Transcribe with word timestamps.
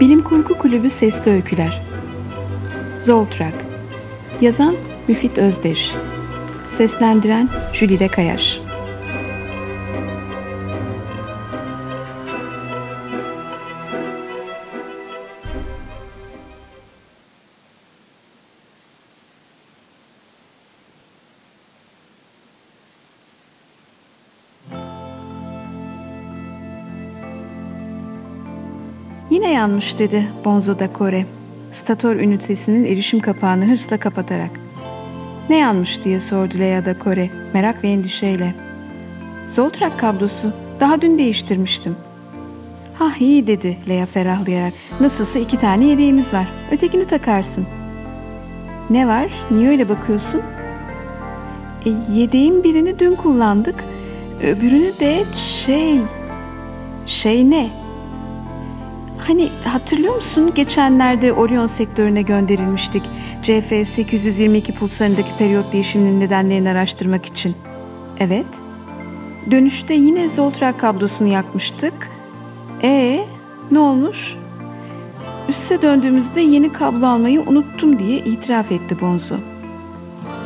Bilim 0.00 0.22
Kurgu 0.22 0.58
Kulübü 0.58 0.90
Sesli 0.90 1.30
Öyküler. 1.30 1.82
Zoltrak. 3.00 3.52
Yazan 4.40 4.74
Müfit 5.08 5.38
Özdeş. 5.38 5.92
Seslendiren 6.68 7.48
Jülide 7.72 8.08
Kayaş 8.08 8.60
Yine 29.30 29.52
yanmış 29.52 29.98
dedi 29.98 30.28
Bonzo 30.44 30.78
da 30.78 30.92
Kore. 30.92 31.26
Statör 31.72 32.16
ünitesinin 32.16 32.84
erişim 32.84 33.20
kapağını 33.20 33.66
hırsla 33.66 33.96
kapatarak. 33.96 34.50
Ne 35.48 35.56
yanmış 35.56 36.04
diye 36.04 36.20
sordu 36.20 36.58
Lea 36.58 36.84
da 36.84 36.98
Kore 36.98 37.30
merak 37.54 37.84
ve 37.84 37.88
endişeyle. 37.88 38.54
Zoltrak 39.48 39.98
kablosu 39.98 40.52
daha 40.80 41.00
dün 41.00 41.18
değiştirmiştim. 41.18 41.96
Ha 42.98 43.12
iyi 43.20 43.46
dedi 43.46 43.78
Lea 43.88 44.06
ferahlayarak. 44.06 44.72
Nasılsa 45.00 45.38
iki 45.38 45.58
tane 45.58 45.84
yedeğimiz 45.84 46.32
var. 46.32 46.48
Ötekini 46.70 47.06
takarsın. 47.06 47.66
Ne 48.90 49.08
var? 49.08 49.30
Niye 49.50 49.68
öyle 49.68 49.88
bakıyorsun? 49.88 50.42
E, 51.86 51.90
yedeğin 52.12 52.64
birini 52.64 52.98
dün 52.98 53.14
kullandık. 53.14 53.84
Öbürünü 54.42 55.00
de 55.00 55.24
şey... 55.34 56.00
Şey 57.06 57.50
ne? 57.50 57.79
Hani 59.26 59.50
hatırlıyor 59.64 60.14
musun 60.14 60.54
geçenlerde 60.54 61.32
Orion 61.32 61.66
sektörüne 61.66 62.22
gönderilmiştik. 62.22 63.02
CF 63.42 63.88
822 63.88 64.74
pulsarındaki 64.74 65.36
periyot 65.38 65.72
değişiminin 65.72 66.20
nedenlerini 66.20 66.70
araştırmak 66.70 67.26
için. 67.26 67.54
Evet. 68.20 68.46
Dönüşte 69.50 69.94
yine 69.94 70.28
Zoltrak 70.28 70.80
kablosunu 70.80 71.28
yakmıştık. 71.28 72.10
E 72.82 73.24
ne 73.70 73.78
olmuş? 73.78 74.36
Üste 75.48 75.82
döndüğümüzde 75.82 76.40
yeni 76.40 76.72
kablo 76.72 77.06
almayı 77.06 77.40
unuttum 77.40 77.98
diye 77.98 78.18
itiraf 78.18 78.72
etti 78.72 79.00
Bonzo. 79.00 79.34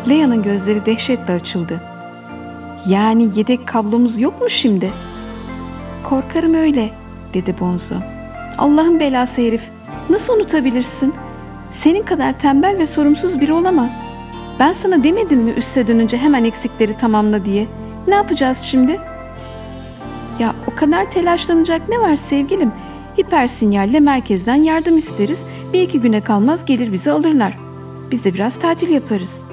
Lea'nın 0.09 0.43
gözleri 0.43 0.87
dehşetle 0.87 1.33
açıldı. 1.35 1.81
Yani 2.89 3.29
yedek 3.35 3.67
kablomuz 3.67 4.21
yok 4.21 4.41
mu 4.41 4.51
şimdi? 4.51 4.93
Korkarım 6.05 6.55
öyle 6.55 6.91
dedi 7.35 7.55
Bonzo. 7.61 8.14
Allah'ın 8.59 9.01
belası 9.01 9.41
herif. 9.43 9.71
Nasıl 10.11 10.37
unutabilirsin? 10.37 11.15
Senin 11.71 12.03
kadar 12.03 12.39
tembel 12.39 12.79
ve 12.79 12.87
sorumsuz 12.87 13.41
biri 13.41 13.53
olamaz. 13.53 14.01
Ben 14.61 14.73
sana 14.73 15.05
demedim 15.05 15.41
mi 15.41 15.51
üste 15.51 15.87
dönünce 15.87 16.19
hemen 16.19 16.45
eksikleri 16.45 16.97
tamamla 16.97 17.45
diye? 17.45 17.67
Ne 18.09 18.15
yapacağız 18.15 18.59
şimdi? 18.59 19.01
Ya 20.39 20.55
o 20.73 20.77
kadar 20.77 21.11
telaşlanacak 21.11 21.89
ne 21.89 21.99
var 22.01 22.17
sevgilim? 22.17 22.73
Hiper 23.19 23.47
sinyalle 23.47 24.01
merkezden 24.01 24.55
yardım 24.55 24.99
isteriz. 24.99 25.45
Bir 25.73 25.83
iki 25.83 26.01
güne 26.01 26.21
kalmaz 26.21 26.65
gelir 26.65 26.93
bizi 26.93 27.11
alırlar. 27.11 27.59
Biz 28.11 28.25
de 28.25 28.35
biraz 28.35 28.59
tatil 28.59 28.91
yaparız. 28.91 29.45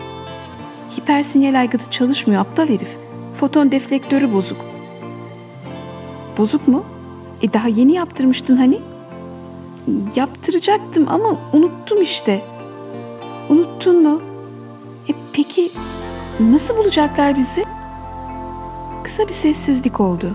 Hiper 0.97 1.23
sinyal 1.23 1.59
aygıtı 1.59 1.91
çalışmıyor 1.91 2.41
aptal 2.41 2.69
herif. 2.69 2.97
Foton 3.39 3.71
deflektörü 3.71 4.33
bozuk. 4.33 4.65
Bozuk 6.37 6.67
mu? 6.67 6.85
E 7.41 7.53
daha 7.53 7.67
yeni 7.67 7.93
yaptırmıştın 7.93 8.57
hani? 8.57 8.79
Yaptıracaktım 10.15 11.07
ama 11.09 11.37
unuttum 11.53 12.01
işte. 12.01 12.41
Unuttun 13.49 14.03
mu? 14.03 14.21
E 15.09 15.13
peki 15.33 15.71
nasıl 16.39 16.77
bulacaklar 16.77 17.37
bizi? 17.37 17.63
Kısa 19.03 19.27
bir 19.27 19.33
sessizlik 19.33 19.99
oldu. 19.99 20.33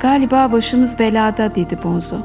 Galiba 0.00 0.52
başımız 0.52 0.98
belada 0.98 1.54
dedi 1.54 1.78
Bonzo. 1.84 2.16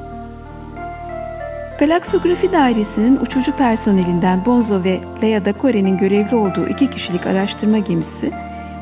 Galaksografi 1.79 2.51
Dairesi'nin 2.51 3.17
uçucu 3.17 3.51
personelinden 3.51 4.45
Bonzo 4.45 4.83
ve 4.83 4.99
Lea 5.23 5.45
da 5.45 5.53
Kore'nin 5.53 5.97
görevli 5.97 6.35
olduğu 6.35 6.67
iki 6.67 6.89
kişilik 6.89 7.27
araştırma 7.27 7.77
gemisi, 7.77 8.31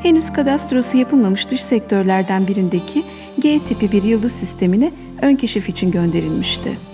henüz 0.02 0.32
kadastrosu 0.32 0.96
yapılmamış 0.96 1.50
dış 1.50 1.62
sektörlerden 1.62 2.46
birindeki 2.46 3.04
G 3.38 3.58
tipi 3.58 3.92
bir 3.92 4.02
yıldız 4.02 4.32
sistemine 4.32 4.92
ön 5.22 5.36
keşif 5.36 5.68
için 5.68 5.90
gönderilmişti. 5.90 6.89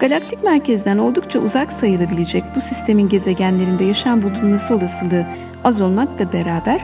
Galaktik 0.00 0.44
merkezden 0.44 0.98
oldukça 0.98 1.38
uzak 1.38 1.72
sayılabilecek 1.72 2.44
bu 2.56 2.60
sistemin 2.60 3.08
gezegenlerinde 3.08 3.84
yaşam 3.84 4.22
bulunması 4.22 4.74
olasılığı 4.74 5.26
az 5.64 5.80
olmakla 5.80 6.32
beraber 6.32 6.80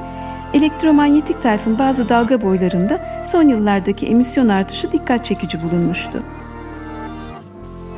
elektromanyetik 0.54 1.42
tayfın 1.42 1.78
bazı 1.78 2.08
dalga 2.08 2.42
boylarında 2.42 3.24
son 3.26 3.48
yıllardaki 3.48 4.06
emisyon 4.06 4.48
artışı 4.48 4.92
dikkat 4.92 5.24
çekici 5.24 5.62
bulunmuştu. 5.62 6.22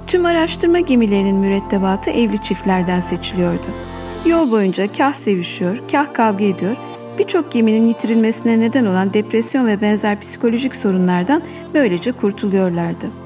Tüm 0.06 0.26
araştırma 0.26 0.80
gemilerinin 0.80 1.36
mürettebatı 1.36 2.10
evli 2.10 2.42
çiftlerden 2.42 3.00
seçiliyordu. 3.00 3.66
Yol 4.26 4.50
boyunca 4.50 4.92
kah 4.92 5.14
sevişiyor, 5.14 5.78
kah 5.92 6.14
kavga 6.14 6.44
ediyor, 6.44 6.76
birçok 7.18 7.52
geminin 7.52 7.86
yitirilmesine 7.86 8.60
neden 8.60 8.86
olan 8.86 9.12
depresyon 9.12 9.66
ve 9.66 9.80
benzer 9.80 10.20
psikolojik 10.20 10.76
sorunlardan 10.76 11.42
böylece 11.74 12.12
kurtuluyorlardı. 12.12 13.25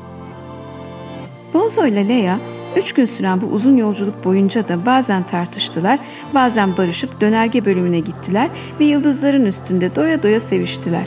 Bonzo 1.55 1.87
ile 1.87 2.09
Leia 2.09 2.39
üç 2.77 2.93
gün 2.93 3.05
süren 3.05 3.41
bu 3.41 3.47
uzun 3.47 3.77
yolculuk 3.77 4.25
boyunca 4.25 4.69
da 4.69 4.87
bazen 4.87 5.23
tartıştılar, 5.23 5.99
bazen 6.35 6.77
barışıp 6.77 7.21
dönerge 7.21 7.65
bölümüne 7.65 8.01
gittiler 8.01 8.49
ve 8.81 8.85
yıldızların 8.85 9.47
üstünde 9.47 9.97
doya 9.97 10.23
doya 10.23 10.41
seviştiler. 10.41 11.05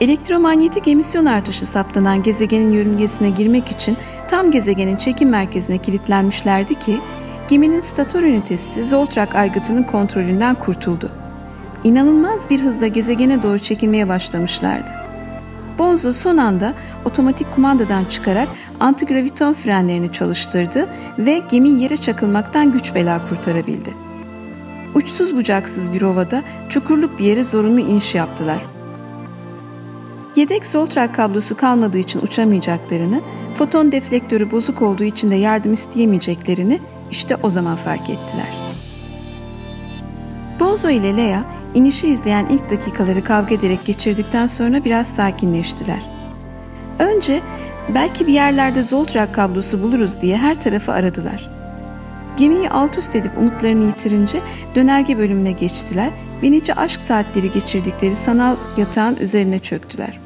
Elektromanyetik 0.00 0.88
emisyon 0.88 1.26
artışı 1.26 1.66
saptanan 1.66 2.22
gezegenin 2.22 2.70
yörüngesine 2.70 3.30
girmek 3.30 3.68
için 3.68 3.96
tam 4.30 4.50
gezegenin 4.50 4.96
çekim 4.96 5.28
merkezine 5.28 5.78
kilitlenmişlerdi 5.78 6.74
ki 6.74 7.00
geminin 7.48 7.80
statör 7.80 8.22
ünitesi 8.22 8.84
Zoltrak 8.84 9.34
aygıtının 9.34 9.82
kontrolünden 9.82 10.54
kurtuldu. 10.54 11.10
İnanılmaz 11.84 12.50
bir 12.50 12.60
hızla 12.60 12.86
gezegene 12.86 13.42
doğru 13.42 13.58
çekilmeye 13.58 14.08
başlamışlardı. 14.08 15.05
Bonzo 15.78 16.12
son 16.12 16.36
anda 16.36 16.74
otomatik 17.04 17.54
kumandadan 17.54 18.04
çıkarak 18.04 18.48
antigraviton 18.80 19.52
frenlerini 19.52 20.12
çalıştırdı 20.12 20.88
ve 21.18 21.42
gemi 21.50 21.68
yere 21.68 21.96
çakılmaktan 21.96 22.72
güç 22.72 22.94
bela 22.94 23.28
kurtarabildi. 23.28 23.94
Uçsuz 24.94 25.36
bucaksız 25.36 25.92
bir 25.92 26.02
ovada 26.02 26.42
çukurluk 26.68 27.18
bir 27.18 27.24
yere 27.24 27.44
zorunlu 27.44 27.80
iniş 27.80 28.14
yaptılar. 28.14 28.58
Yedek 30.36 30.66
Zoltrak 30.66 31.14
kablosu 31.14 31.56
kalmadığı 31.56 31.98
için 31.98 32.20
uçamayacaklarını, 32.20 33.20
foton 33.58 33.92
deflektörü 33.92 34.50
bozuk 34.50 34.82
olduğu 34.82 35.04
için 35.04 35.30
de 35.30 35.34
yardım 35.34 35.72
isteyemeyeceklerini 35.72 36.80
işte 37.10 37.36
o 37.42 37.50
zaman 37.50 37.76
fark 37.76 38.10
ettiler. 38.10 38.54
Bonzo 40.60 40.90
ile 40.90 41.16
Lea 41.16 41.42
inişi 41.76 42.08
izleyen 42.08 42.46
ilk 42.46 42.70
dakikaları 42.70 43.24
kavga 43.24 43.54
ederek 43.54 43.84
geçirdikten 43.84 44.46
sonra 44.46 44.84
biraz 44.84 45.06
sakinleştiler. 45.06 46.02
Önce 46.98 47.40
belki 47.94 48.26
bir 48.26 48.32
yerlerde 48.32 48.82
Zoltrak 48.82 49.34
kablosu 49.34 49.82
buluruz 49.82 50.22
diye 50.22 50.36
her 50.36 50.60
tarafı 50.60 50.92
aradılar. 50.92 51.50
Gemiyi 52.36 52.70
alt 52.70 52.98
üst 52.98 53.16
edip 53.16 53.38
umutlarını 53.38 53.84
yitirince 53.84 54.40
dönerge 54.74 55.18
bölümüne 55.18 55.52
geçtiler 55.52 56.10
ve 56.42 56.50
nice 56.50 56.74
aşk 56.74 57.00
saatleri 57.00 57.52
geçirdikleri 57.52 58.16
sanal 58.16 58.56
yatağın 58.76 59.16
üzerine 59.16 59.58
çöktüler. 59.58 60.18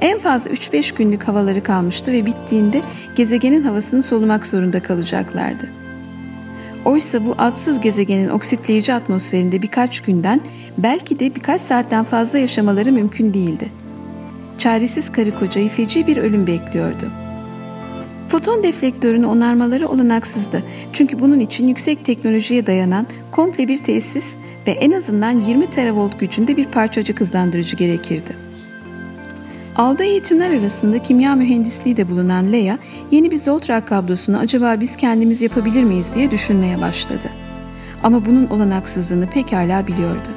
En 0.00 0.18
fazla 0.18 0.50
3-5 0.50 0.96
günlük 0.96 1.28
havaları 1.28 1.62
kalmıştı 1.62 2.12
ve 2.12 2.26
bittiğinde 2.26 2.82
gezegenin 3.16 3.62
havasını 3.62 4.02
solumak 4.02 4.46
zorunda 4.46 4.82
kalacaklardı. 4.82 5.85
Oysa 6.86 7.24
bu 7.24 7.34
adsız 7.38 7.80
gezegenin 7.80 8.28
oksitleyici 8.28 8.94
atmosferinde 8.94 9.62
birkaç 9.62 10.00
günden 10.00 10.40
belki 10.78 11.18
de 11.18 11.34
birkaç 11.34 11.60
saatten 11.60 12.04
fazla 12.04 12.38
yaşamaları 12.38 12.92
mümkün 12.92 13.34
değildi. 13.34 13.68
Çaresiz 14.58 15.12
karı 15.12 15.38
kocayı 15.38 15.68
feci 15.68 16.06
bir 16.06 16.16
ölüm 16.16 16.46
bekliyordu. 16.46 17.10
Foton 18.28 18.62
deflektörünü 18.62 19.26
onarmaları 19.26 19.88
olanaksızdı. 19.88 20.62
Çünkü 20.92 21.20
bunun 21.20 21.40
için 21.40 21.68
yüksek 21.68 22.04
teknolojiye 22.04 22.66
dayanan 22.66 23.06
komple 23.30 23.68
bir 23.68 23.78
tesis 23.78 24.36
ve 24.66 24.70
en 24.70 24.90
azından 24.90 25.40
20 25.40 25.66
teravolt 25.66 26.20
gücünde 26.20 26.56
bir 26.56 26.66
parçacık 26.66 27.20
hızlandırıcı 27.20 27.76
gerekirdi. 27.76 28.45
Aldığı 29.78 30.04
eğitimler 30.04 30.50
arasında 30.50 30.98
kimya 30.98 31.34
mühendisliği 31.34 31.96
de 31.96 32.08
bulunan 32.08 32.52
Leia, 32.52 32.78
yeni 33.10 33.30
bir 33.30 33.38
Zoltrak 33.38 33.88
kablosunu 33.88 34.38
acaba 34.38 34.80
biz 34.80 34.96
kendimiz 34.96 35.42
yapabilir 35.42 35.82
miyiz 35.82 36.14
diye 36.14 36.30
düşünmeye 36.30 36.80
başladı. 36.80 37.30
Ama 38.02 38.26
bunun 38.26 38.46
olanaksızlığını 38.46 39.30
pekala 39.30 39.86
biliyordu. 39.86 40.28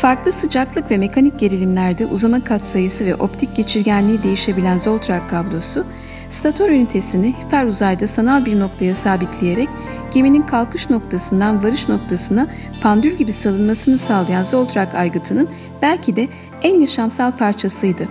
Farklı 0.00 0.32
sıcaklık 0.32 0.90
ve 0.90 0.98
mekanik 0.98 1.38
gerilimlerde 1.38 2.06
uzama 2.06 2.44
katsayısı 2.44 3.06
ve 3.06 3.14
optik 3.14 3.56
geçirgenliği 3.56 4.22
değişebilen 4.22 4.78
Zoltrak 4.78 5.30
kablosu, 5.30 5.84
statör 6.30 6.70
ünitesini 6.70 7.34
hiper 7.44 7.66
uzayda 7.66 8.06
sanal 8.06 8.46
bir 8.46 8.60
noktaya 8.60 8.94
sabitleyerek 8.94 9.68
geminin 10.14 10.42
kalkış 10.42 10.90
noktasından 10.90 11.64
varış 11.64 11.88
noktasına 11.88 12.46
pandül 12.82 13.12
gibi 13.12 13.32
salınmasını 13.32 13.98
sağlayan 13.98 14.44
Zoltrak 14.44 14.94
aygıtının 14.94 15.48
belki 15.82 16.16
de 16.16 16.28
en 16.62 16.80
yaşamsal 16.80 17.32
parçasıydı. 17.32 18.08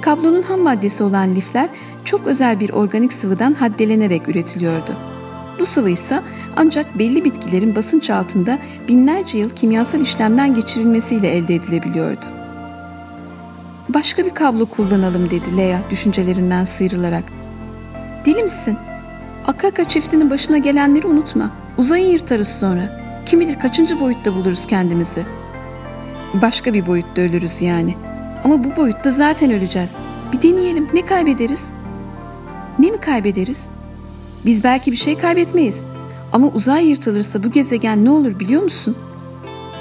Kablonun 0.00 0.42
ham 0.42 0.60
maddesi 0.60 1.02
olan 1.02 1.34
lifler 1.34 1.68
çok 2.04 2.26
özel 2.26 2.60
bir 2.60 2.70
organik 2.70 3.12
sıvıdan 3.12 3.54
haddelenerek 3.54 4.28
üretiliyordu. 4.28 4.96
Bu 5.58 5.66
sıvı 5.66 5.90
ise 5.90 6.20
ancak 6.56 6.98
belli 6.98 7.24
bitkilerin 7.24 7.76
basınç 7.76 8.10
altında 8.10 8.58
binlerce 8.88 9.38
yıl 9.38 9.50
kimyasal 9.50 10.00
işlemden 10.00 10.54
geçirilmesiyle 10.54 11.28
elde 11.28 11.54
edilebiliyordu. 11.54 12.24
Başka 13.88 14.24
bir 14.24 14.30
kablo 14.30 14.66
kullanalım 14.66 15.30
dedi 15.30 15.56
Leia 15.56 15.78
düşüncelerinden 15.90 16.64
sıyrılarak. 16.64 17.24
Deli 18.26 18.42
misin? 18.42 18.76
Akaka 19.44 19.84
çiftinin 19.84 20.30
başına 20.30 20.58
gelenleri 20.58 21.06
unutma. 21.06 21.50
Uzayı 21.78 22.10
yırtarız 22.10 22.48
sonra. 22.48 23.00
Kim 23.26 23.40
bilir 23.40 23.58
kaçıncı 23.58 24.00
boyutta 24.00 24.34
buluruz 24.34 24.66
kendimizi. 24.66 25.26
Başka 26.34 26.74
bir 26.74 26.86
boyutta 26.86 27.20
ölürüz 27.20 27.60
yani. 27.60 27.94
Ama 28.44 28.64
bu 28.64 28.76
boyutta 28.76 29.10
zaten 29.10 29.52
öleceğiz. 29.52 29.92
Bir 30.32 30.42
deneyelim. 30.42 30.88
Ne 30.94 31.06
kaybederiz? 31.06 31.72
Ne 32.78 32.90
mi 32.90 32.98
kaybederiz? 32.98 33.68
Biz 34.46 34.64
belki 34.64 34.92
bir 34.92 34.96
şey 34.96 35.18
kaybetmeyiz. 35.18 35.82
Ama 36.32 36.46
uzay 36.46 36.86
yırtılırsa 36.88 37.42
bu 37.42 37.50
gezegen 37.50 38.04
ne 38.04 38.10
olur 38.10 38.40
biliyor 38.40 38.62
musun? 38.62 38.96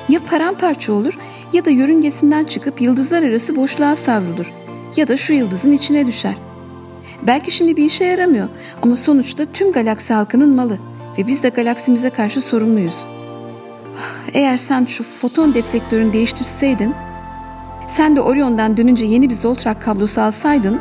Ya 0.09 0.19
paramparça 0.29 0.93
olur 0.93 1.17
ya 1.53 1.65
da 1.65 1.69
yörüngesinden 1.69 2.45
çıkıp 2.45 2.81
yıldızlar 2.81 3.23
arası 3.23 3.55
boşluğa 3.55 3.95
savrulur 3.95 4.51
ya 4.95 5.07
da 5.07 5.17
şu 5.17 5.33
yıldızın 5.33 5.71
içine 5.71 6.05
düşer. 6.05 6.35
Belki 7.21 7.51
şimdi 7.51 7.77
bir 7.77 7.85
işe 7.85 8.05
yaramıyor 8.05 8.47
ama 8.81 8.95
sonuçta 8.95 9.45
tüm 9.45 9.71
galaksi 9.71 10.13
halkının 10.13 10.49
malı 10.49 10.77
ve 11.17 11.27
biz 11.27 11.43
de 11.43 11.49
galaksimize 11.49 12.09
karşı 12.09 12.41
sorumluyuz. 12.41 12.97
Ah, 13.99 14.29
eğer 14.33 14.57
sen 14.57 14.85
şu 14.85 15.03
foton 15.03 15.53
deflektörünü 15.53 16.13
değiştirseydin, 16.13 16.93
sen 17.87 18.15
de 18.15 18.21
Orion'dan 18.21 18.77
dönünce 18.77 19.05
yeni 19.05 19.29
bir 19.29 19.35
Zoltrak 19.35 19.81
kablosu 19.81 20.21
alsaydın, 20.21 20.79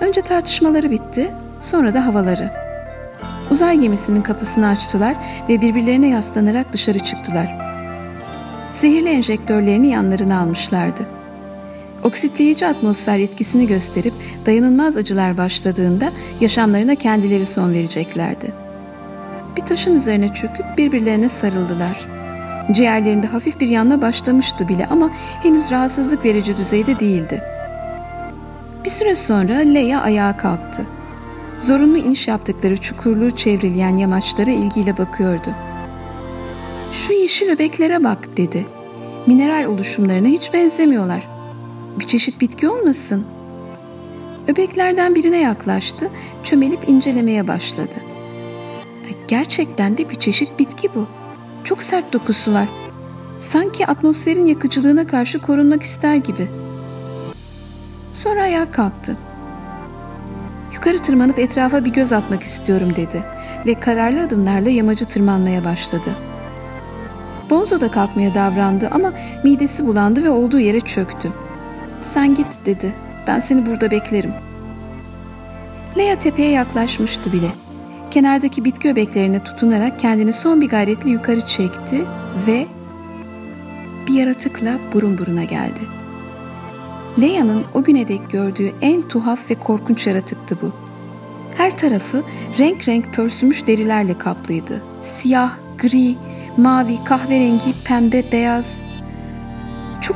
önce 0.00 0.20
tartışmaları 0.20 0.90
bitti, 0.90 1.30
sonra 1.60 1.94
da 1.94 2.06
havaları. 2.06 2.50
Uzay 3.50 3.78
gemisinin 3.78 4.22
kapısını 4.22 4.68
açtılar 4.68 5.16
ve 5.48 5.60
birbirlerine 5.60 6.08
yaslanarak 6.08 6.72
dışarı 6.72 6.98
çıktılar. 6.98 7.56
Zehirli 8.72 9.08
enjektörlerini 9.08 9.88
yanlarına 9.88 10.40
almışlardı. 10.40 11.21
Oksitleyici 12.02 12.66
atmosfer 12.66 13.18
etkisini 13.18 13.66
gösterip 13.66 14.12
dayanılmaz 14.46 14.96
acılar 14.96 15.36
başladığında 15.38 16.12
yaşamlarına 16.40 16.94
kendileri 16.94 17.46
son 17.46 17.72
vereceklerdi. 17.72 18.52
Bir 19.56 19.62
taşın 19.62 19.96
üzerine 19.96 20.34
çöküp 20.34 20.78
birbirlerine 20.78 21.28
sarıldılar. 21.28 22.06
Ciğerlerinde 22.72 23.26
hafif 23.26 23.60
bir 23.60 23.68
yanma 23.68 24.02
başlamıştı 24.02 24.68
bile 24.68 24.86
ama 24.86 25.10
henüz 25.42 25.70
rahatsızlık 25.70 26.24
verici 26.24 26.56
düzeyde 26.56 27.00
değildi. 27.00 27.42
Bir 28.84 28.90
süre 28.90 29.14
sonra 29.14 29.54
Leia 29.54 30.00
ayağa 30.00 30.36
kalktı. 30.36 30.86
Zorunlu 31.60 31.98
iniş 31.98 32.28
yaptıkları 32.28 32.76
çukurluğu 32.76 33.30
çevreleyen 33.30 33.96
yamaçlara 33.96 34.50
ilgiyle 34.50 34.98
bakıyordu. 34.98 35.50
Şu 36.92 37.12
yeşil 37.12 37.50
öbeklere 37.50 38.04
bak 38.04 38.36
dedi. 38.36 38.66
Mineral 39.26 39.64
oluşumlarına 39.64 40.28
hiç 40.28 40.52
benzemiyorlar. 40.52 41.22
Bir 41.98 42.06
çeşit 42.06 42.40
bitki 42.40 42.68
olmasın? 42.68 43.24
Öbeklerden 44.48 45.14
birine 45.14 45.40
yaklaştı, 45.40 46.10
çömelip 46.44 46.88
incelemeye 46.88 47.48
başladı. 47.48 47.94
Gerçekten 49.28 49.98
de 49.98 50.10
bir 50.10 50.14
çeşit 50.14 50.58
bitki 50.58 50.88
bu. 50.94 51.06
Çok 51.64 51.82
sert 51.82 52.12
dokusu 52.12 52.52
var. 52.52 52.68
Sanki 53.40 53.86
atmosferin 53.86 54.46
yakıcılığına 54.46 55.06
karşı 55.06 55.38
korunmak 55.38 55.82
ister 55.82 56.16
gibi. 56.16 56.46
Sonra 58.14 58.42
ayağa 58.42 58.70
kalktı. 58.70 59.16
Yukarı 60.74 60.98
tırmanıp 60.98 61.38
etrafa 61.38 61.84
bir 61.84 61.92
göz 61.92 62.12
atmak 62.12 62.42
istiyorum 62.42 62.96
dedi 62.96 63.22
ve 63.66 63.80
kararlı 63.80 64.22
adımlarla 64.22 64.70
yamacı 64.70 65.04
tırmanmaya 65.04 65.64
başladı. 65.64 66.16
Bonzo 67.50 67.80
da 67.80 67.90
kalkmaya 67.90 68.34
davrandı 68.34 68.88
ama 68.92 69.12
midesi 69.44 69.86
bulandı 69.86 70.24
ve 70.24 70.30
olduğu 70.30 70.58
yere 70.58 70.80
çöktü. 70.80 71.32
Sen 72.02 72.34
git 72.34 72.66
dedi. 72.66 72.92
Ben 73.26 73.40
seni 73.40 73.66
burada 73.66 73.90
beklerim. 73.90 74.32
Leia 75.96 76.18
tepeye 76.18 76.50
yaklaşmıştı 76.50 77.32
bile. 77.32 77.50
Kenardaki 78.10 78.64
bitki 78.64 78.88
öbeklerine 78.88 79.44
tutunarak 79.44 80.00
kendini 80.00 80.32
son 80.32 80.60
bir 80.60 80.68
gayretle 80.68 81.10
yukarı 81.10 81.46
çekti 81.46 82.04
ve 82.46 82.66
bir 84.06 84.14
yaratıkla 84.14 84.78
burun 84.92 85.18
buruna 85.18 85.44
geldi. 85.44 85.80
Leia'nın 87.20 87.64
o 87.74 87.84
güne 87.84 88.08
dek 88.08 88.30
gördüğü 88.30 88.72
en 88.80 89.02
tuhaf 89.02 89.50
ve 89.50 89.54
korkunç 89.54 90.06
yaratıktı 90.06 90.56
bu. 90.62 90.72
Her 91.56 91.76
tarafı 91.76 92.22
renk 92.58 92.88
renk 92.88 93.14
pörsümüş 93.14 93.66
derilerle 93.66 94.18
kaplıydı. 94.18 94.82
Siyah, 95.02 95.52
gri, 95.78 96.14
mavi, 96.56 97.04
kahverengi, 97.04 97.74
pembe, 97.84 98.32
beyaz. 98.32 98.78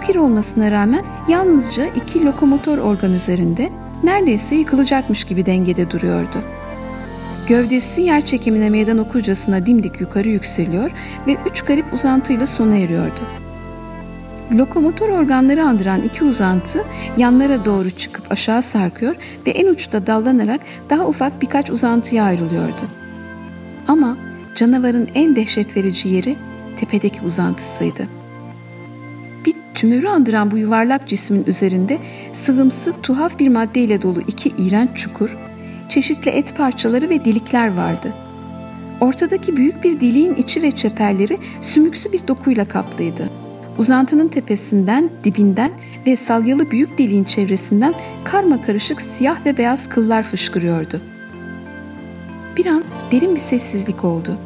Çok 0.06 0.14
iri 0.14 0.20
olmasına 0.20 0.70
rağmen 0.70 1.05
yalnızca 1.29 1.87
iki 1.87 2.25
lokomotor 2.25 2.79
organ 2.79 3.12
üzerinde 3.12 3.70
neredeyse 4.05 4.55
yıkılacakmış 4.55 5.25
gibi 5.25 5.47
dengede 5.47 5.91
duruyordu. 5.91 6.43
Gövdesi 7.49 8.00
yer 8.00 8.26
çekimine 8.26 8.70
meydan 8.70 8.99
okurcasına 8.99 9.67
dimdik 9.67 10.00
yukarı 10.00 10.29
yükseliyor 10.29 10.91
ve 11.26 11.37
üç 11.50 11.62
garip 11.62 11.94
uzantıyla 11.94 12.47
sona 12.47 12.76
eriyordu. 12.76 13.20
Lokomotor 14.53 15.08
organları 15.08 15.64
andıran 15.64 16.03
iki 16.03 16.25
uzantı 16.25 16.85
yanlara 17.17 17.64
doğru 17.64 17.91
çıkıp 17.91 18.32
aşağı 18.32 18.62
sarkıyor 18.62 19.17
ve 19.47 19.50
en 19.50 19.67
uçta 19.67 20.06
dallanarak 20.06 20.61
daha 20.91 21.06
ufak 21.06 21.43
birkaç 21.43 21.70
uzantıya 21.70 22.25
ayrılıyordu. 22.25 22.82
Ama 23.88 24.17
canavarın 24.55 25.08
en 25.14 25.37
dehşet 25.37 25.76
verici 25.76 26.08
yeri 26.08 26.37
tepedeki 26.81 27.25
uzantısıydı. 27.25 28.16
Tümörü 29.76 30.08
andıran 30.08 30.50
bu 30.50 30.58
yuvarlak 30.58 31.08
cismin 31.08 31.44
üzerinde 31.46 31.98
sıvımsı 32.32 32.92
tuhaf 33.02 33.38
bir 33.38 33.48
maddeyle 33.48 34.02
dolu 34.02 34.20
iki 34.20 34.48
iğrenç 34.48 34.90
çukur, 34.96 35.36
çeşitli 35.88 36.30
et 36.30 36.56
parçaları 36.56 37.10
ve 37.10 37.24
delikler 37.24 37.74
vardı. 37.74 38.12
Ortadaki 39.00 39.56
büyük 39.56 39.84
bir 39.84 40.00
deliğin 40.00 40.34
içi 40.34 40.62
ve 40.62 40.70
çeperleri 40.70 41.38
sümüksü 41.62 42.12
bir 42.12 42.28
dokuyla 42.28 42.68
kaplıydı. 42.68 43.30
Uzantının 43.78 44.28
tepesinden, 44.28 45.10
dibinden 45.24 45.70
ve 46.06 46.16
salyalı 46.16 46.70
büyük 46.70 46.98
deliğin 46.98 47.24
çevresinden 47.24 47.94
karma 48.24 48.62
karışık 48.62 49.00
siyah 49.00 49.46
ve 49.46 49.58
beyaz 49.58 49.88
kıllar 49.88 50.22
fışkırıyordu. 50.22 51.00
Bir 52.56 52.66
an 52.66 52.84
derin 53.12 53.34
bir 53.34 53.40
sessizlik 53.40 54.04
oldu. 54.04 54.38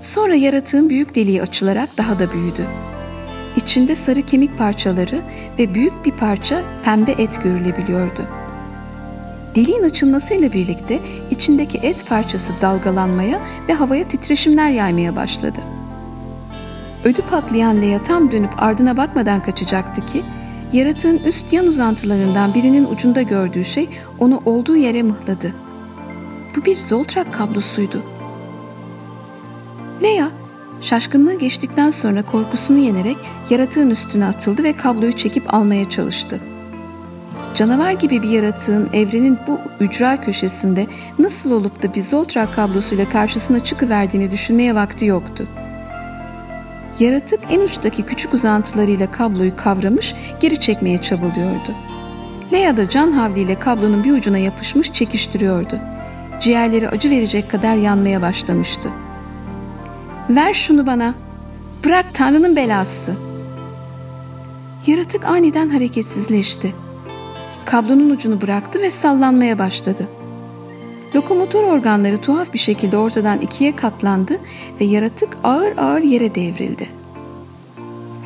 Sonra 0.00 0.34
yaratığın 0.34 0.90
büyük 0.90 1.14
deliği 1.14 1.42
açılarak 1.42 1.98
daha 1.98 2.18
da 2.18 2.32
büyüdü. 2.32 2.66
İçinde 3.58 3.96
sarı 3.96 4.22
kemik 4.22 4.58
parçaları 4.58 5.20
ve 5.58 5.74
büyük 5.74 6.04
bir 6.04 6.10
parça 6.10 6.62
pembe 6.84 7.12
et 7.12 7.42
görülebiliyordu. 7.42 8.22
Deliğin 9.54 9.82
açılmasıyla 9.82 10.52
birlikte 10.52 11.00
içindeki 11.30 11.78
et 11.78 12.08
parçası 12.08 12.52
dalgalanmaya 12.60 13.40
ve 13.68 13.74
havaya 13.74 14.08
titreşimler 14.08 14.70
yaymaya 14.70 15.16
başladı. 15.16 15.58
Ödü 17.04 17.22
patlayan 17.30 17.82
Leia 17.82 18.02
tam 18.02 18.32
dönüp 18.32 18.62
ardına 18.62 18.96
bakmadan 18.96 19.42
kaçacaktı 19.42 20.06
ki, 20.06 20.22
yaratığın 20.72 21.18
üst 21.18 21.52
yan 21.52 21.66
uzantılarından 21.66 22.54
birinin 22.54 22.84
ucunda 22.84 23.22
gördüğü 23.22 23.64
şey 23.64 23.88
onu 24.18 24.42
olduğu 24.44 24.76
yere 24.76 25.02
mıhladı. 25.02 25.54
Bu 26.56 26.64
bir 26.64 26.78
Zoltrak 26.78 27.34
kablosuydu. 27.34 28.02
Leia 30.02 30.28
şaşkınlığı 30.80 31.38
geçtikten 31.38 31.90
sonra 31.90 32.22
korkusunu 32.22 32.78
yenerek 32.78 33.16
yaratığın 33.50 33.90
üstüne 33.90 34.24
atıldı 34.24 34.62
ve 34.62 34.72
kabloyu 34.72 35.12
çekip 35.12 35.54
almaya 35.54 35.90
çalıştı. 35.90 36.40
Canavar 37.54 37.92
gibi 37.92 38.22
bir 38.22 38.28
yaratığın 38.28 38.88
evrenin 38.92 39.38
bu 39.46 39.60
ücra 39.80 40.20
köşesinde 40.20 40.86
nasıl 41.18 41.52
olup 41.52 41.82
da 41.82 41.94
bir 41.94 42.02
Zoltrak 42.02 42.54
kablosuyla 42.54 43.08
karşısına 43.08 43.64
çıkıverdiğini 43.64 44.30
düşünmeye 44.30 44.74
vakti 44.74 45.04
yoktu. 45.04 45.46
Yaratık 47.00 47.40
en 47.50 47.60
uçtaki 47.60 48.02
küçük 48.02 48.34
uzantılarıyla 48.34 49.10
kabloyu 49.10 49.56
kavramış, 49.56 50.14
geri 50.40 50.60
çekmeye 50.60 51.02
çabalıyordu. 51.02 51.74
Leia 52.52 52.76
da 52.76 52.88
can 52.88 53.12
havliyle 53.12 53.58
kablonun 53.58 54.04
bir 54.04 54.12
ucuna 54.12 54.38
yapışmış 54.38 54.92
çekiştiriyordu. 54.92 55.78
Ciğerleri 56.40 56.88
acı 56.88 57.10
verecek 57.10 57.50
kadar 57.50 57.74
yanmaya 57.74 58.22
başlamıştı. 58.22 58.88
''Ver 60.28 60.54
şunu 60.54 60.86
bana.'' 60.86 61.28
Bırak 61.84 62.06
Tanrı'nın 62.14 62.56
belası. 62.56 63.14
Yaratık 64.86 65.24
aniden 65.24 65.68
hareketsizleşti. 65.68 66.74
Kablonun 67.64 68.10
ucunu 68.10 68.40
bıraktı 68.40 68.82
ve 68.82 68.90
sallanmaya 68.90 69.58
başladı. 69.58 70.08
Lokomotor 71.14 71.64
organları 71.64 72.18
tuhaf 72.18 72.52
bir 72.52 72.58
şekilde 72.58 72.96
ortadan 72.96 73.40
ikiye 73.40 73.76
katlandı 73.76 74.38
ve 74.80 74.84
yaratık 74.84 75.36
ağır 75.44 75.76
ağır 75.76 76.02
yere 76.02 76.34
devrildi. 76.34 76.88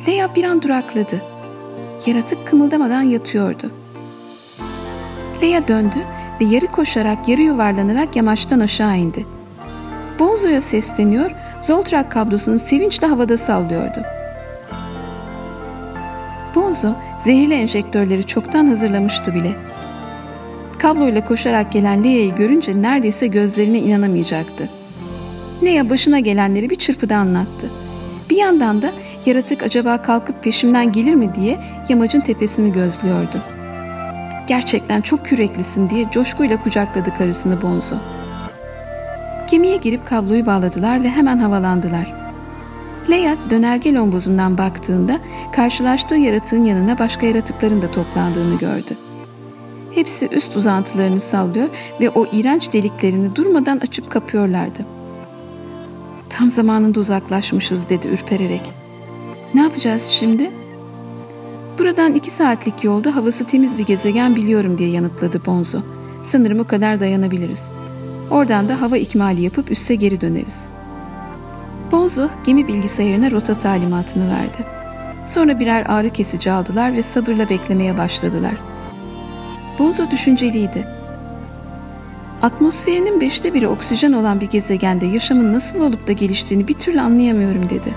Leia 0.07 0.35
bir 0.35 0.43
an 0.43 0.61
durakladı. 0.61 1.21
Yaratık 2.05 2.47
kımıldamadan 2.47 3.01
yatıyordu. 3.01 3.71
Leia 5.41 5.67
döndü 5.67 5.97
ve 6.41 6.45
yarı 6.45 6.67
koşarak 6.67 7.27
yarı 7.27 7.41
yuvarlanarak 7.41 8.15
yamaçtan 8.15 8.59
aşağı 8.59 8.97
indi. 8.97 9.25
Bonzo'ya 10.19 10.61
sesleniyor, 10.61 11.31
Zoltrak 11.63 12.11
kablosunu 12.11 12.59
sevinçle 12.59 13.07
havada 13.07 13.37
sallıyordu. 13.37 14.01
Bonzo 16.55 16.95
zehirli 17.19 17.53
enjektörleri 17.53 18.27
çoktan 18.27 18.67
hazırlamıştı 18.67 19.33
bile. 19.33 19.51
Kabloyla 20.79 21.25
koşarak 21.25 21.71
gelen 21.71 22.03
Leia'yı 22.03 22.35
görünce 22.35 22.81
neredeyse 22.81 23.27
gözlerine 23.27 23.79
inanamayacaktı. 23.79 24.69
Leia 25.63 25.89
başına 25.89 26.19
gelenleri 26.19 26.69
bir 26.69 26.75
çırpıda 26.75 27.15
anlattı. 27.15 27.69
Bir 28.29 28.37
yandan 28.37 28.81
da 28.81 28.91
yaratık 29.25 29.63
acaba 29.63 30.01
kalkıp 30.01 30.43
peşimden 30.43 30.91
gelir 30.91 31.15
mi 31.15 31.35
diye 31.35 31.59
yamacın 31.89 32.19
tepesini 32.19 32.73
gözlüyordu. 32.73 33.41
Gerçekten 34.47 35.01
çok 35.01 35.25
küreklisin 35.25 35.89
diye 35.89 36.07
coşkuyla 36.11 36.61
kucakladı 36.61 37.13
karısını 37.17 37.61
Bonzo. 37.61 37.95
Gemiye 39.51 39.77
girip 39.77 40.07
kabloyu 40.07 40.45
bağladılar 40.45 41.03
ve 41.03 41.09
hemen 41.09 41.37
havalandılar. 41.37 42.13
Leia 43.09 43.37
dönerge 43.49 43.93
lombozundan 43.93 44.57
baktığında 44.57 45.19
karşılaştığı 45.51 46.15
yaratığın 46.15 46.63
yanına 46.63 46.99
başka 46.99 47.25
yaratıkların 47.25 47.81
da 47.81 47.91
toplandığını 47.91 48.57
gördü. 48.57 48.97
Hepsi 49.95 50.29
üst 50.31 50.55
uzantılarını 50.55 51.19
sallıyor 51.19 51.69
ve 51.99 52.09
o 52.09 52.25
iğrenç 52.31 52.73
deliklerini 52.73 53.35
durmadan 53.35 53.77
açıp 53.77 54.11
kapıyorlardı. 54.11 54.85
Tam 56.29 56.49
zamanında 56.49 56.99
uzaklaşmışız 56.99 57.89
dedi 57.89 58.07
ürpererek. 58.07 58.71
Ne 59.53 59.61
yapacağız 59.61 60.03
şimdi? 60.03 60.51
Buradan 61.79 62.13
iki 62.13 62.31
saatlik 62.31 62.83
yolda 62.83 63.15
havası 63.15 63.47
temiz 63.47 63.77
bir 63.77 63.85
gezegen 63.85 64.35
biliyorum 64.35 64.77
diye 64.77 64.89
yanıtladı 64.89 65.45
Bonzo. 65.45 65.79
Sanırım 66.23 66.59
o 66.59 66.63
kadar 66.63 66.99
dayanabiliriz. 66.99 67.71
Oradan 68.33 68.69
da 68.69 68.81
hava 68.81 68.97
ikmali 68.97 69.41
yapıp 69.41 69.71
üsse 69.71 69.95
geri 69.95 70.21
döneriz. 70.21 70.69
Bonzo 71.91 72.27
gemi 72.45 72.67
bilgisayarına 72.67 73.31
rota 73.31 73.53
talimatını 73.53 74.31
verdi. 74.31 74.57
Sonra 75.27 75.59
birer 75.59 75.85
ağrı 75.89 76.09
kesici 76.09 76.51
aldılar 76.51 76.93
ve 76.93 77.01
sabırla 77.01 77.49
beklemeye 77.49 77.97
başladılar. 77.97 78.53
Bonzo 79.79 80.11
düşünceliydi. 80.11 80.87
Atmosferinin 82.41 83.21
beşte 83.21 83.53
biri 83.53 83.67
oksijen 83.67 84.13
olan 84.13 84.41
bir 84.41 84.49
gezegende 84.49 85.05
yaşamın 85.05 85.53
nasıl 85.53 85.81
olup 85.81 86.07
da 86.07 86.11
geliştiğini 86.11 86.67
bir 86.67 86.73
türlü 86.73 87.01
anlayamıyorum 87.01 87.69
dedi. 87.69 87.93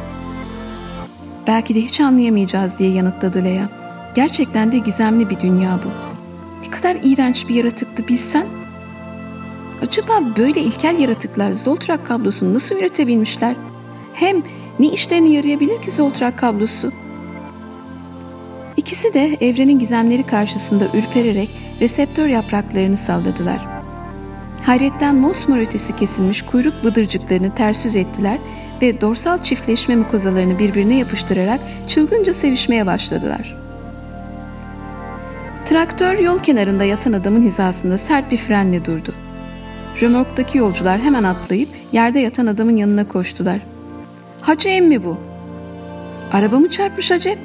Belki 1.47 1.75
de 1.75 1.81
hiç 1.81 2.01
anlayamayacağız 2.01 2.79
diye 2.79 2.91
yanıtladı 2.91 3.45
Leia. 3.45 3.69
Gerçekten 4.15 4.73
de 4.73 4.79
gizemli 4.79 5.31
bir 5.31 5.41
dünya 5.41 5.79
bu. 5.85 5.89
Ne 6.67 6.71
kadar 6.71 6.97
iğrenç 7.03 7.49
bir 7.49 7.55
yaratıktı 7.55 8.09
bilsen. 8.09 8.47
Acaba 9.83 10.13
böyle 10.37 10.61
ilkel 10.61 10.99
yaratıklar 10.99 11.53
Zoltrak 11.53 12.07
kablosunu 12.07 12.55
nasıl 12.55 12.77
üretebilmişler? 12.77 13.57
Hem 14.15 14.43
ne 14.79 14.87
işlerine 14.87 15.29
yarayabilir 15.29 15.83
ki 15.83 15.91
Zoltrak 15.91 16.39
kablosu? 16.39 16.93
İkisi 18.77 19.15
de 19.15 19.37
evrenin 19.41 19.79
gizemleri 19.79 20.23
karşısında 20.23 20.85
ürpererek 20.95 21.51
reseptör 21.81 22.27
yapraklarını 22.27 22.97
salladılar. 22.97 23.67
Hayretten 24.67 25.15
mosmor 25.15 25.59
ötesi 25.59 25.97
kesilmiş 25.97 26.43
kuyruk 26.43 26.85
bıdırcıklarını 26.85 27.55
ters 27.55 27.85
yüz 27.85 27.97
ettiler 27.97 28.39
ve 28.83 29.01
dorsal 29.01 29.43
çiftleşme 29.43 29.97
mukozalarını 29.97 30.59
birbirine 30.59 30.99
yapıştırarak 30.99 31.61
çılgınca 31.89 32.35
sevişmeye 32.35 32.87
başladılar. 32.87 33.57
Traktör 35.67 36.19
yol 36.19 36.39
kenarında 36.39 36.85
yatan 36.85 37.13
adamın 37.13 37.43
hizasında 37.43 37.99
sert 37.99 38.31
bir 38.31 38.37
frenle 38.37 38.85
durdu. 38.85 39.15
Römorktaki 40.03 40.59
yolcular 40.59 41.01
hemen 41.01 41.25
atlayıp 41.25 41.69
yerde 41.93 42.21
yatan 42.21 42.47
adamın 42.47 42.77
yanına 42.77 43.09
koştular. 43.09 43.61
Hacı 44.41 44.69
emmi 44.69 45.05
bu. 45.05 45.17
Araba 46.33 46.59
mı 46.59 46.71
çarpmış 46.71 47.13
acep? 47.13 47.39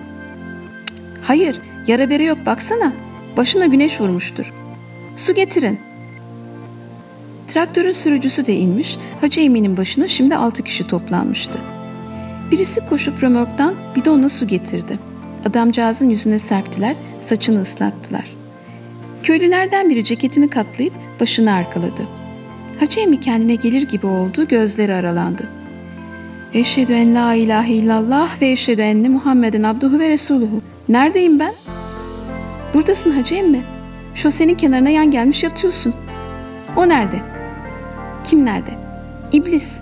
Hayır, 1.23 1.61
yara 1.87 2.09
bere 2.09 2.23
yok 2.23 2.37
baksana. 2.45 2.93
Başına 3.37 3.65
güneş 3.65 4.01
vurmuştur. 4.01 4.53
Su 5.15 5.33
getirin. 5.33 5.79
Traktörün 7.47 7.91
sürücüsü 7.91 8.47
de 8.47 8.55
inmiş, 8.55 8.97
Hacı 9.21 9.41
Emin'in 9.41 9.77
başına 9.77 10.07
şimdi 10.07 10.35
altı 10.35 10.63
kişi 10.63 10.87
toplanmıştı. 10.87 11.59
Birisi 12.51 12.81
koşup 12.89 13.23
römorktan 13.23 13.75
bidonla 13.95 14.29
su 14.29 14.47
getirdi. 14.47 14.99
Adamcağızın 15.45 16.09
yüzüne 16.09 16.39
serptiler, 16.39 16.95
saçını 17.25 17.61
ıslattılar. 17.61 18.33
Köylülerden 19.23 19.89
biri 19.89 20.03
ceketini 20.03 20.49
katlayıp 20.49 20.93
başını 21.19 21.53
arkaladı. 21.53 22.20
Hacı 22.81 22.99
Emi 22.99 23.19
kendine 23.19 23.55
gelir 23.55 23.81
gibi 23.81 24.07
oldu, 24.07 24.47
gözleri 24.47 24.93
aralandı. 24.93 25.43
Eşhedü 26.53 26.93
en 26.93 27.15
la 27.15 27.33
ilahe 27.33 27.73
illallah 27.73 28.41
ve 28.41 28.51
eşhedü 28.51 28.81
enne 28.81 29.09
Muhammeden 29.09 29.63
abduhu 29.63 29.99
ve 29.99 30.09
resuluhu. 30.09 30.61
Neredeyim 30.89 31.39
ben? 31.39 31.53
Buradasın 32.73 33.11
Hacı 33.11 33.35
Emmi. 33.35 33.63
Şosenin 34.15 34.55
kenarına 34.55 34.89
yan 34.89 35.11
gelmiş 35.11 35.43
yatıyorsun. 35.43 35.93
O 36.75 36.89
nerede? 36.89 37.19
Kim 38.23 38.45
nerede? 38.45 38.71
İblis. 39.31 39.79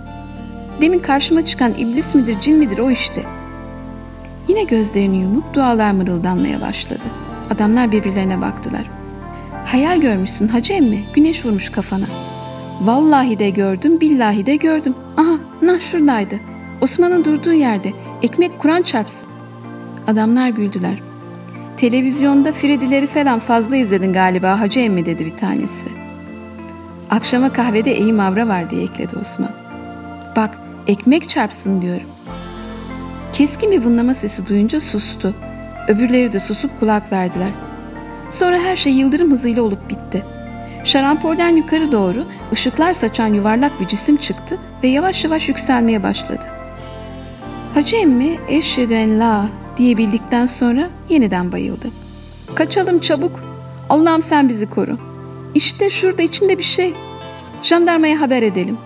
Demin 0.80 0.98
karşıma 0.98 1.46
çıkan 1.46 1.74
iblis 1.78 2.14
midir 2.14 2.40
cin 2.40 2.58
midir 2.58 2.78
o 2.78 2.90
işte. 2.90 3.22
Yine 4.48 4.62
gözlerini 4.62 5.22
yumup 5.22 5.54
dualar 5.54 5.92
mırıldanmaya 5.92 6.60
başladı. 6.60 7.04
Adamlar 7.50 7.92
birbirlerine 7.92 8.40
baktılar. 8.40 8.90
Hayal 9.66 10.00
görmüşsün 10.00 10.48
hacı 10.48 10.72
emmi. 10.72 11.04
Güneş 11.14 11.44
vurmuş 11.44 11.68
kafana. 11.68 12.06
Vallahi 12.80 13.38
de 13.38 13.50
gördüm, 13.50 14.00
billahi 14.00 14.46
de 14.46 14.56
gördüm. 14.56 14.94
Aha, 15.16 15.38
nah 15.62 15.80
şuradaydı. 15.80 16.40
Osman'ın 16.80 17.24
durduğu 17.24 17.52
yerde. 17.52 17.92
Ekmek 18.22 18.58
Kur'an 18.58 18.82
çarpsın. 18.82 19.28
Adamlar 20.06 20.48
güldüler. 20.48 21.02
Televizyonda 21.76 22.52
Fredileri 22.52 23.06
falan 23.06 23.38
fazla 23.38 23.76
izledin 23.76 24.12
galiba 24.12 24.60
hacı 24.60 24.80
emmi 24.80 25.06
dedi 25.06 25.26
bir 25.26 25.36
tanesi. 25.36 25.88
Akşama 27.10 27.52
kahvede 27.52 27.98
iyi 27.98 28.12
mavra 28.12 28.48
var 28.48 28.70
diye 28.70 28.82
ekledi 28.82 29.16
Osman. 29.22 29.52
Bak 30.36 30.58
ekmek 30.86 31.28
çarpsın 31.28 31.82
diyorum. 31.82 32.08
Keskin 33.32 33.70
bir 33.70 33.84
vınlama 33.84 34.14
sesi 34.14 34.48
duyunca 34.48 34.80
sustu. 34.80 35.34
Öbürleri 35.88 36.32
de 36.32 36.40
susup 36.40 36.80
kulak 36.80 37.12
verdiler. 37.12 37.50
Sonra 38.30 38.58
her 38.58 38.76
şey 38.76 38.92
yıldırım 38.92 39.30
hızıyla 39.30 39.62
olup 39.62 39.90
bitti. 39.90 40.24
Şarampolden 40.84 41.56
yukarı 41.56 41.92
doğru 41.92 42.24
ışıklar 42.52 42.94
saçan 42.94 43.34
yuvarlak 43.34 43.80
bir 43.80 43.88
cisim 43.88 44.16
çıktı 44.16 44.58
ve 44.82 44.88
yavaş 44.88 45.24
yavaş 45.24 45.48
yükselmeye 45.48 46.02
başladı. 46.02 46.46
Hacı 47.74 47.96
emmi 47.96 48.38
eşhedü 48.48 48.94
en 48.94 49.20
la 49.20 49.48
diyebildikten 49.78 50.46
sonra 50.46 50.90
yeniden 51.08 51.52
bayıldı. 51.52 51.90
Kaçalım 52.54 52.98
çabuk. 52.98 53.40
Allah'ım 53.88 54.22
sen 54.22 54.48
bizi 54.48 54.70
koru. 54.70 54.98
İşte 55.54 55.90
şurada 55.90 56.22
içinde 56.22 56.58
bir 56.58 56.62
şey. 56.62 56.94
Jandarmaya 57.62 58.20
haber 58.20 58.42
edelim. 58.42 58.78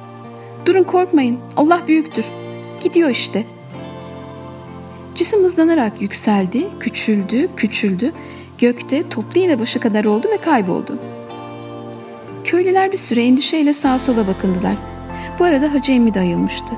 Durun 0.66 0.82
korkmayın. 0.82 1.38
Allah 1.56 1.80
büyüktür. 1.88 2.24
Gidiyor 2.82 3.10
işte. 3.10 3.46
Cisim 5.14 5.44
hızlanarak 5.44 6.02
yükseldi, 6.02 6.66
küçüldü, 6.80 7.48
küçüldü. 7.56 8.12
Gökte 8.58 9.08
toplu 9.08 9.40
iğne 9.40 9.60
başı 9.60 9.80
kadar 9.80 10.04
oldu 10.04 10.28
ve 10.32 10.36
kayboldu. 10.36 10.98
Köylüler 12.44 12.92
bir 12.92 12.96
süre 12.96 13.24
endişeyle 13.24 13.74
sağa 13.74 13.98
sola 13.98 14.26
bakındılar. 14.26 14.74
Bu 15.38 15.44
arada 15.44 15.74
Hacı 15.74 15.92
Emmi 15.92 16.14
de 16.14 16.20
ayılmıştı. 16.20 16.74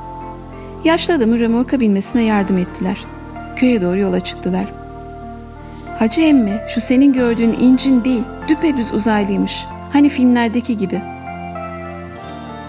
Yaşlı 0.84 1.14
adamın 1.14 1.38
römorka 1.38 1.80
binmesine 1.80 2.22
yardım 2.22 2.58
ettiler. 2.58 2.96
Köye 3.56 3.82
doğru 3.82 3.98
yola 3.98 4.20
çıktılar. 4.20 4.64
Hacı 5.98 6.20
emmi 6.20 6.60
şu 6.68 6.80
senin 6.80 7.12
gördüğün 7.12 7.52
incin 7.52 8.04
değil 8.04 8.22
düpedüz 8.48 8.92
uzaylıymış. 8.92 9.64
Hani 9.92 10.08
filmlerdeki 10.08 10.76
gibi. 10.76 11.00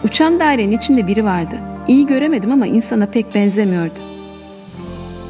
Uçan 0.04 0.40
dairenin 0.40 0.78
içinde 0.78 1.08
biri 1.08 1.26
vardı. 1.26 1.56
İyi 1.88 2.08
göremedim 2.08 2.52
ama 2.52 2.68
insana 2.68 3.06
pek 3.06 3.36
benzemiyordu. 3.36 4.00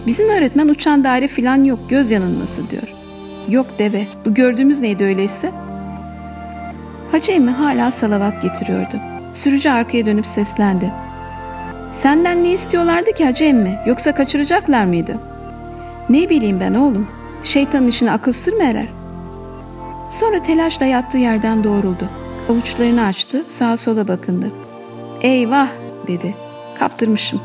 Bizim 0.06 0.30
öğretmen 0.30 0.68
uçan 0.68 1.04
daire 1.04 1.28
filan 1.28 1.64
yok 1.64 1.80
göz 1.90 2.12
yanılması 2.12 2.70
diyor. 2.70 2.88
Yok 3.50 3.68
deve 3.80 4.08
bu 4.26 4.34
gördüğümüz 4.34 4.80
neydi 4.80 5.04
öyleyse? 5.04 5.52
Hacı 7.12 7.32
emmi 7.32 7.52
hala 7.52 7.92
salavat 7.92 8.42
getiriyordu. 8.42 8.96
Sürücü 9.34 9.70
arkaya 9.70 10.06
dönüp 10.06 10.26
seslendi. 10.26 10.92
Senden 11.94 12.44
ne 12.44 12.52
istiyorlardı 12.52 13.12
ki 13.12 13.26
hacı 13.26 13.44
emmi? 13.44 13.80
Yoksa 13.86 14.16
kaçıracaklar 14.16 14.86
mıydı? 14.86 15.18
Ne 16.10 16.30
bileyim 16.30 16.60
ben 16.60 16.74
oğlum. 16.74 17.08
Şeytanın 17.44 17.88
işine 17.88 18.12
akıl 18.12 18.32
sır 18.32 18.54
mı 18.54 18.64
erer? 18.64 18.88
Sonra 20.12 20.44
telaşla 20.44 20.86
yattığı 20.86 21.18
yerden 21.18 21.64
doğruldu. 21.64 22.10
Avuçlarını 22.50 23.06
açtı, 23.06 23.44
sağa 23.50 23.78
sola 23.78 24.08
bakındı. 24.08 24.52
Eyvah 25.22 25.68
dedi. 26.08 26.36
Kaptırmışım. 26.80 27.42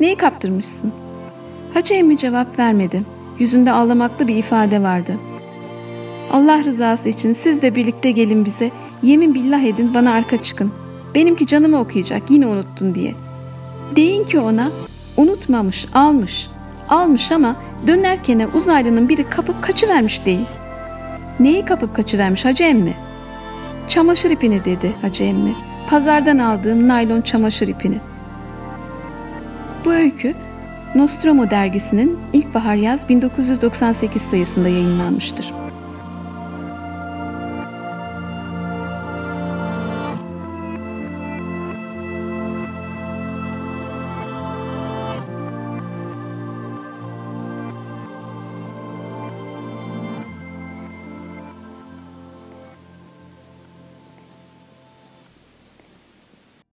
Neyi 0.00 0.16
kaptırmışsın? 0.16 0.92
Hacı 1.74 1.94
emmi 1.94 2.18
cevap 2.18 2.58
vermedi. 2.58 3.02
Yüzünde 3.38 3.72
ağlamaklı 3.72 4.28
bir 4.28 4.36
ifade 4.36 4.82
vardı. 4.82 5.12
Allah 6.32 6.64
rızası 6.64 7.08
için 7.08 7.32
siz 7.32 7.62
de 7.62 7.74
birlikte 7.74 8.10
gelin 8.10 8.44
bize. 8.44 8.70
Yemin 9.02 9.34
billah 9.34 9.62
edin 9.62 9.94
bana 9.94 10.12
arka 10.12 10.42
çıkın. 10.42 10.72
Benimki 11.14 11.46
canımı 11.46 11.80
okuyacak 11.80 12.30
yine 12.30 12.46
unuttun 12.46 12.94
diye. 12.94 13.14
Deyin 13.96 14.24
ki 14.24 14.38
ona 14.40 14.70
unutmamış 15.16 15.86
almış. 15.94 16.48
Almış 16.88 17.32
ama 17.32 17.56
dönerken 17.86 18.48
uzaylının 18.54 19.08
biri 19.08 19.30
kapıp 19.30 19.62
kaçıvermiş 19.62 20.26
deyin. 20.26 20.46
Neyi 21.40 21.64
kapıp 21.64 21.96
kaçıvermiş 21.96 22.44
hacı 22.44 22.64
emmi? 22.64 22.94
Çamaşır 23.88 24.30
ipini 24.30 24.64
dedi 24.64 24.92
hacı 25.02 25.24
emmi. 25.24 25.54
Pazardan 25.90 26.38
aldığım 26.38 26.88
naylon 26.88 27.20
çamaşır 27.20 27.68
ipini. 27.68 27.98
Bu 29.84 29.92
öykü 29.92 30.34
Nostromo 30.94 31.50
dergisinin 31.50 32.18
ilkbahar 32.32 32.74
yaz 32.74 33.08
1998 33.08 34.22
sayısında 34.22 34.68
yayınlanmıştır. 34.68 35.63